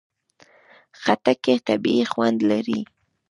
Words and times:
خټکی 1.01 1.55
طبیعي 1.67 2.03
خوند 2.11 2.37
لري. 2.49 2.79